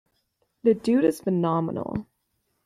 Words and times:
The 0.63 0.73
dude 0.73 1.03
is 1.03 1.21
phenomenal. 1.21 2.07